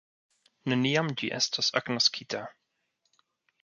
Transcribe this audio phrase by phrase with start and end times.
[0.73, 2.45] Neniam ĝi estos agnoskita.